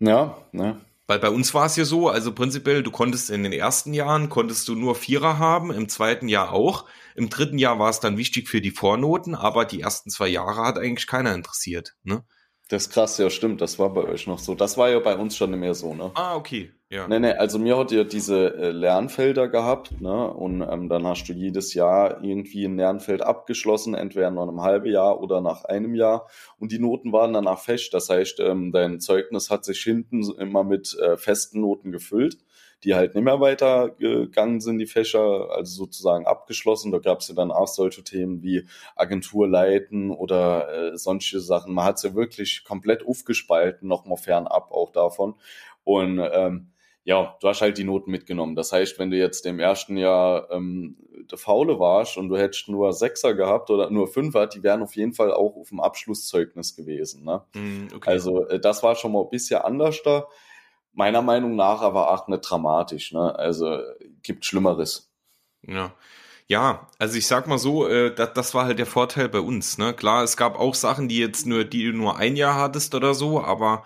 [0.00, 0.80] Ja, ne.
[1.06, 4.30] Weil bei uns war es ja so, also prinzipiell, du konntest in den ersten Jahren,
[4.30, 6.86] konntest du nur Vierer haben, im zweiten Jahr auch.
[7.14, 10.62] Im dritten Jahr war es dann wichtig für die Vornoten, aber die ersten zwei Jahre
[10.64, 11.94] hat eigentlich keiner interessiert.
[12.04, 12.24] Ne?
[12.68, 14.54] Das ist krass, ja stimmt, das war bei euch noch so.
[14.54, 16.10] Das war ja bei uns schon nicht mehr so, ne?
[16.14, 17.06] Ah, okay, ja.
[17.06, 20.32] Nee, nee, also mir hat ihr diese äh, Lernfelder gehabt, ne?
[20.32, 24.90] Und ähm, dann hast du jedes Jahr irgendwie ein Lernfeld abgeschlossen, entweder nach einem halben
[24.90, 26.26] Jahr oder nach einem Jahr.
[26.58, 27.92] Und die Noten waren danach fest.
[27.92, 32.38] Das heißt, ähm, dein Zeugnis hat sich hinten immer mit äh, festen Noten gefüllt
[32.84, 36.92] die halt nicht mehr weitergegangen sind, die Fächer, also sozusagen abgeschlossen.
[36.92, 41.72] Da gab es ja dann auch solche Themen wie Agenturleiten oder äh, sonstige Sachen.
[41.72, 45.34] Man hat es ja wirklich komplett aufgespalten, nochmal fernab auch davon.
[45.82, 46.68] Und ähm,
[47.04, 48.54] ja, du hast halt die Noten mitgenommen.
[48.54, 50.96] Das heißt, wenn du jetzt im ersten Jahr ähm,
[51.30, 54.96] der Faule warst und du hättest nur Sechser gehabt oder nur Fünfer, die wären auf
[54.96, 57.24] jeden Fall auch auf dem Abschlusszeugnis gewesen.
[57.24, 57.42] Ne?
[57.54, 58.10] Mm, okay.
[58.10, 60.26] Also äh, das war schon mal ein bisschen anders da.
[60.94, 63.12] Meiner Meinung nach aber auch nicht dramatisch.
[63.12, 63.36] Ne?
[63.36, 63.78] Also
[64.22, 65.10] gibt Schlimmeres.
[65.62, 65.92] Ja.
[66.46, 69.78] Ja, also ich sag mal so, äh, das, das war halt der Vorteil bei uns.
[69.78, 69.94] Ne?
[69.94, 73.14] Klar, es gab auch Sachen, die jetzt nur, die du nur ein Jahr hattest oder
[73.14, 73.84] so, aber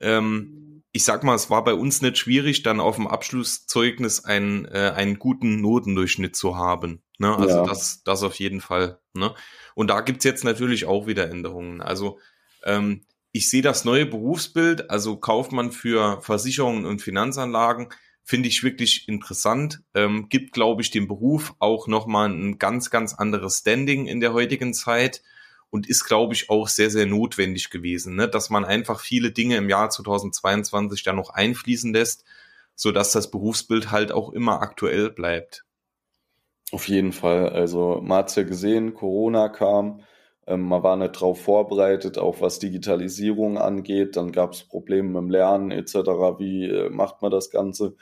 [0.00, 4.66] ähm, ich sag mal, es war bei uns nicht schwierig, dann auf dem Abschlusszeugnis einen,
[4.66, 7.02] äh, einen guten Notendurchschnitt zu haben.
[7.18, 7.34] Ne?
[7.36, 7.64] Also ja.
[7.64, 8.98] das, das auf jeden Fall.
[9.14, 9.32] Ne?
[9.74, 11.80] Und da gibt's jetzt natürlich auch wieder Änderungen.
[11.80, 12.18] Also
[12.64, 17.88] ähm, ich sehe das neue Berufsbild, also Kaufmann für Versicherungen und Finanzanlagen,
[18.22, 19.82] finde ich wirklich interessant.
[19.94, 24.32] Ähm, gibt, glaube ich, dem Beruf auch nochmal ein ganz, ganz anderes Standing in der
[24.32, 25.22] heutigen Zeit
[25.70, 28.28] und ist, glaube ich, auch sehr, sehr notwendig gewesen, ne?
[28.28, 32.24] dass man einfach viele Dinge im Jahr 2022 dann noch einfließen lässt,
[32.74, 35.64] so dass das Berufsbild halt auch immer aktuell bleibt.
[36.70, 37.48] Auf jeden Fall.
[37.48, 40.02] Also man hat's ja gesehen, Corona kam,
[40.46, 44.16] ähm, man war nicht darauf vorbereitet, auch was Digitalisierung angeht.
[44.16, 45.94] Dann gab es Probleme mit dem Lernen etc.
[46.38, 47.94] Wie äh, macht man das Ganze?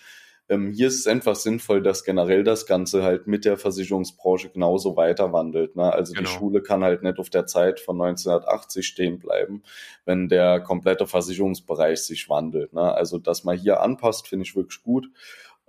[0.48, 4.96] Ähm, hier ist es einfach sinnvoll, dass generell das Ganze halt mit der Versicherungsbranche genauso
[4.96, 5.76] weiter wandelt.
[5.76, 5.92] Ne?
[5.92, 6.28] Also genau.
[6.28, 9.62] die Schule kann halt nicht auf der Zeit von 1980 stehen bleiben,
[10.06, 12.72] wenn der komplette Versicherungsbereich sich wandelt.
[12.72, 12.82] Ne?
[12.82, 15.08] Also dass man hier anpasst, finde ich wirklich gut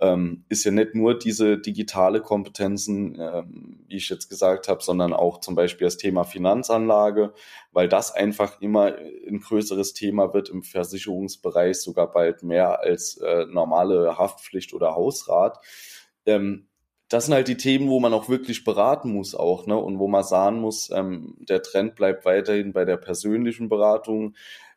[0.02, 5.12] ähm, ist ja nicht nur diese digitale Kompetenzen, ähm, wie ich jetzt gesagt habe, sondern
[5.12, 7.32] auch zum Beispiel das Thema Finanzanlage,
[7.70, 13.46] weil das einfach immer ein größeres Thema wird im Versicherungsbereich, sogar bald mehr als äh,
[13.46, 15.60] normale Haftpflicht oder Hausrat.
[16.26, 16.66] Ähm,
[17.08, 19.76] das sind halt die Themen, wo man auch wirklich beraten muss auch, ne?
[19.76, 24.34] Und wo man sagen muss, ähm, der Trend bleibt weiterhin bei der persönlichen Beratung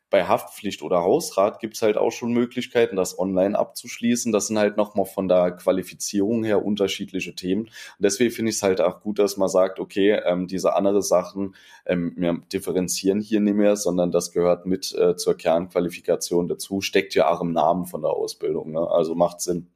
[0.08, 4.30] bei Haftpflicht oder Hausrat gibt es halt auch schon Möglichkeiten, das online abzuschließen.
[4.30, 7.62] Das sind halt nochmal von der Qualifizierung her unterschiedliche Themen.
[7.64, 11.02] Und deswegen finde ich es halt auch gut, dass man sagt, okay, ähm, diese andere
[11.02, 16.80] Sachen, ähm, wir differenzieren hier nicht mehr, sondern das gehört mit äh, zur Kernqualifikation dazu.
[16.80, 18.72] Steckt ja auch im Namen von der Ausbildung.
[18.72, 18.88] Ne?
[18.88, 19.66] Also macht Sinn.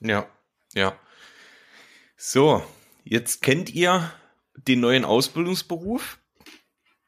[0.00, 0.26] Ja,
[0.74, 0.92] ja.
[2.16, 2.62] So,
[3.04, 4.12] jetzt kennt ihr
[4.68, 6.19] den neuen Ausbildungsberuf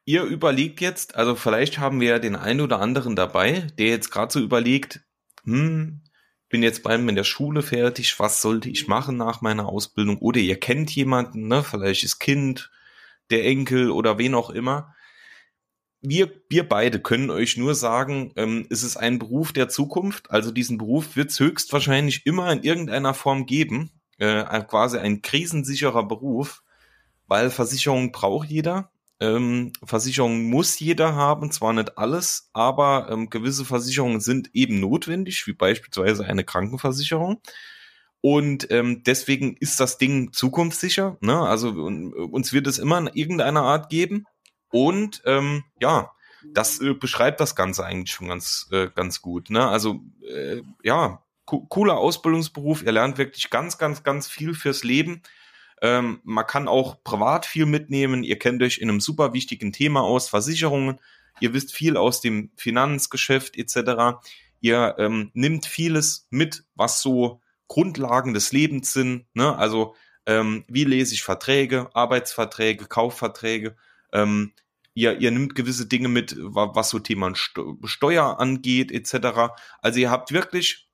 [0.05, 4.11] ihr überlegt jetzt, also vielleicht haben wir ja den einen oder anderen dabei, der jetzt
[4.11, 5.01] gerade so überlegt,
[5.45, 6.03] hm,
[6.49, 10.19] bin jetzt beim in der Schule fertig, was sollte ich machen nach meiner Ausbildung?
[10.19, 11.65] Oder ihr kennt jemanden, ne?
[11.65, 12.71] Vielleicht ist Kind,
[13.31, 14.95] der Enkel oder wen auch immer.
[16.03, 20.31] Wir, wir beide können euch nur sagen, ähm, es ist ein Beruf der Zukunft.
[20.31, 23.91] Also diesen Beruf wird es höchstwahrscheinlich immer in irgendeiner Form geben.
[24.19, 26.63] Äh, quasi ein krisensicherer Beruf,
[27.29, 28.92] weil Versicherung braucht jeder.
[29.23, 35.47] Ähm, Versicherungen muss jeder haben, zwar nicht alles, aber ähm, gewisse Versicherungen sind eben notwendig,
[35.47, 37.41] wie beispielsweise eine Krankenversicherung.
[38.21, 41.19] Und ähm, deswegen ist das Ding zukunftssicher.
[41.21, 41.39] Ne?
[41.39, 44.27] Also uns wird es immer in irgendeiner Art geben.
[44.71, 46.11] Und ähm, ja,
[46.53, 49.51] das äh, beschreibt das Ganze eigentlich schon ganz, äh, ganz gut.
[49.51, 49.69] Ne?
[49.69, 52.83] Also äh, ja, co cooler Ausbildungsberuf.
[52.83, 55.23] Ihr lernt wirklich ganz, ganz, ganz viel fürs Leben.
[55.83, 58.23] Ähm, man kann auch privat viel mitnehmen.
[58.23, 61.01] Ihr kennt euch in einem super wichtigen Thema aus, Versicherungen.
[61.41, 64.23] Ihr wisst viel aus dem Finanzgeschäft etc.
[64.61, 69.27] Ihr ähm, nimmt vieles mit, was so Grundlagen des Lebens sind.
[69.35, 69.57] Ne?
[69.57, 73.75] Also ähm, wie lese ich Verträge, Arbeitsverträge, Kaufverträge.
[74.13, 74.53] Ähm,
[74.95, 79.53] ihr, ihr nimmt gewisse Dinge mit, was so Thema Steuer angeht etc.
[79.81, 80.89] Also ihr habt wirklich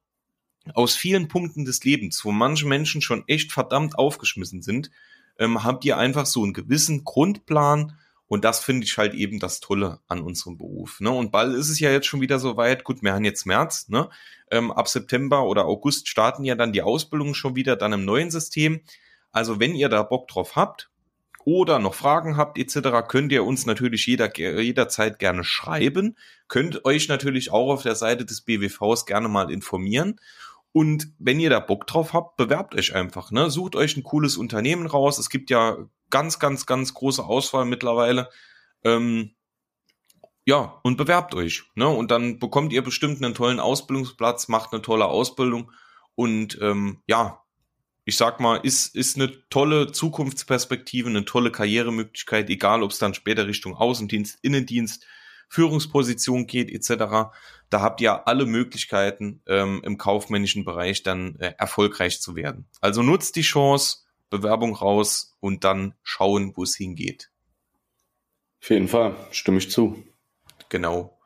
[0.75, 4.91] aus vielen Punkten des Lebens, wo manche Menschen schon echt verdammt aufgeschmissen sind,
[5.39, 7.97] ähm, habt ihr einfach so einen gewissen Grundplan
[8.29, 11.01] und das finde ich halt eben das Tolle an unserem Beruf.
[11.01, 11.11] Ne?
[11.11, 12.85] Und bald ist es ja jetzt schon wieder so weit.
[12.85, 13.89] Gut, wir haben jetzt März.
[13.89, 14.11] Ne?
[14.51, 18.31] Ähm, ab September oder August starten ja dann die Ausbildungen schon wieder dann im neuen
[18.31, 18.81] System.
[19.33, 20.91] Also wenn ihr da Bock drauf habt
[21.45, 26.15] oder noch Fragen habt etc., könnt ihr uns natürlich jeder, jederzeit gerne schreiben.
[26.49, 30.21] Könnt euch natürlich auch auf der Seite des BWVs gerne mal informieren.
[30.73, 33.31] Und wenn ihr da Bock drauf habt, bewerbt euch einfach.
[33.31, 33.51] Ne?
[33.51, 35.19] Sucht euch ein cooles Unternehmen raus.
[35.19, 35.77] Es gibt ja
[36.11, 38.29] ganz, ganz, ganz große Auswahl mittlerweile.
[38.85, 39.35] Ähm,
[40.45, 41.65] ja, und bewerbt euch.
[41.75, 41.89] Ne?
[41.89, 45.71] Und dann bekommt ihr bestimmt einen tollen Ausbildungsplatz, macht eine tolle Ausbildung.
[46.15, 47.43] Und ähm, ja,
[48.05, 53.13] ich sag mal, ist, ist eine tolle Zukunftsperspektive, eine tolle Karrieremöglichkeit, egal ob es dann
[53.13, 55.05] später Richtung Außendienst, Innendienst,
[55.51, 57.31] Führungsposition geht etc.
[57.71, 62.67] Da habt ihr alle Möglichkeiten, ähm, im kaufmännischen Bereich dann äh, erfolgreich zu werden.
[62.81, 63.99] Also nutzt die Chance,
[64.31, 67.31] Bewerbung raus und dann schauen, wo es hingeht.
[68.63, 70.03] Auf jeden Fall, stimme ich zu.
[70.69, 71.19] Genau.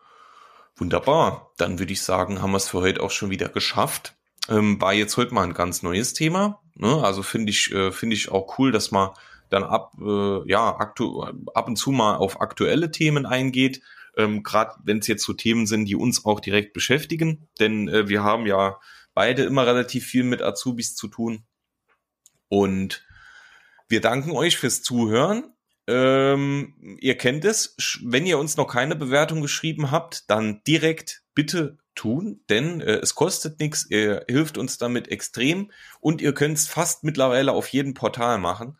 [0.76, 1.52] Wunderbar.
[1.56, 4.14] Dann würde ich sagen, haben wir es für heute auch schon wieder geschafft.
[4.48, 6.60] Ähm, war jetzt heute mal ein ganz neues Thema.
[6.74, 7.02] Ne?
[7.02, 9.10] Also finde ich, äh, finde ich auch cool, dass man
[9.50, 13.82] dann ab, äh, ja, aktu ab und zu mal auf aktuelle Themen eingeht.
[14.16, 17.48] Ähm, Gerade wenn es jetzt so Themen sind, die uns auch direkt beschäftigen.
[17.60, 18.78] Denn äh, wir haben ja
[19.14, 21.44] beide immer relativ viel mit Azubis zu tun.
[22.48, 23.04] Und
[23.88, 25.54] wir danken euch fürs Zuhören.
[25.86, 27.76] Ähm, ihr kennt es.
[28.02, 33.14] Wenn ihr uns noch keine Bewertung geschrieben habt, dann direkt bitte tun, denn äh, es
[33.14, 35.70] kostet nichts, ihr hilft uns damit extrem
[36.00, 38.78] und ihr könnt es fast mittlerweile auf jedem Portal machen.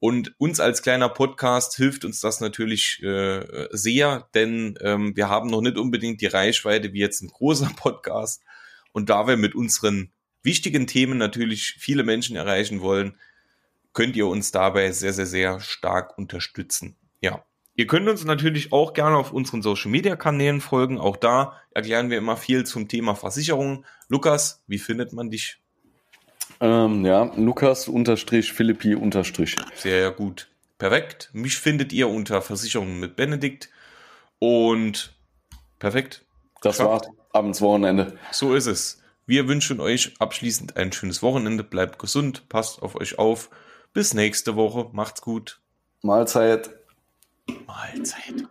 [0.00, 5.50] Und uns als kleiner Podcast hilft uns das natürlich äh, sehr, denn ähm, wir haben
[5.50, 8.42] noch nicht unbedingt die Reichweite wie jetzt ein großer Podcast.
[8.92, 13.18] Und da wir mit unseren wichtigen Themen natürlich viele Menschen erreichen wollen,
[13.92, 16.96] könnt ihr uns dabei sehr, sehr, sehr stark unterstützen.
[17.20, 17.44] Ja.
[17.74, 20.98] Ihr könnt uns natürlich auch gerne auf unseren Social Media Kanälen folgen.
[20.98, 23.84] Auch da erklären wir immer viel zum Thema Versicherungen.
[24.08, 25.60] Lukas, wie findet man dich?
[26.60, 29.56] Ähm, ja, Lukas unterstrich Philippi unterstrich.
[29.74, 30.48] Sehr gut.
[30.78, 31.30] Perfekt.
[31.32, 33.68] Mich findet ihr unter Versicherungen mit Benedikt.
[34.38, 35.14] Und
[35.78, 36.24] perfekt.
[36.62, 37.08] Das war's.
[37.32, 38.18] Abends Wochenende.
[38.32, 39.02] So ist es.
[39.26, 41.62] Wir wünschen euch abschließend ein schönes Wochenende.
[41.62, 43.50] Bleibt gesund, passt auf euch auf.
[43.92, 44.88] Bis nächste Woche.
[44.92, 45.60] Macht's gut.
[46.02, 46.70] Mahlzeit.
[47.66, 48.48] Mahlzeit.